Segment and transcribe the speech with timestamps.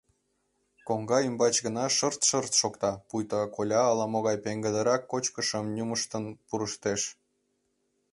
[0.87, 7.01] Коҥга ӱмбач гына шырт-шырт шокта, пуйто коля ала-могай пеҥгыдырак кочкышым нюмыштын пурыштеш.